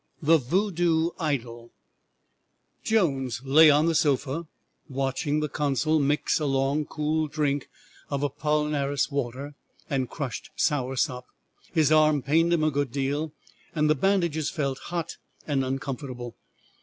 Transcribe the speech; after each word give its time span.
THE 0.19 0.39
VOODOO 0.39 1.11
IDOL. 1.19 1.71
Jones 2.83 3.43
lay 3.45 3.69
on 3.69 3.85
the 3.85 3.93
sofa 3.93 4.47
watching 4.89 5.41
the 5.41 5.47
consul 5.47 5.99
mix 5.99 6.39
a 6.39 6.47
long, 6.47 6.85
cool 6.85 7.27
drink 7.27 7.69
of 8.09 8.23
Apollinaris 8.23 9.11
water 9.11 9.53
and 9.91 10.09
crushed 10.09 10.49
sour 10.55 10.95
sop. 10.95 11.27
His 11.71 11.91
arm 11.91 12.23
pained 12.23 12.51
him 12.51 12.63
a 12.63 12.71
good 12.71 12.91
deal 12.91 13.31
and 13.75 13.91
the 13.91 13.93
bandages 13.93 14.49
felt 14.49 14.79
hot 14.85 15.17
and 15.45 15.63
uncomfortable. 15.63 16.35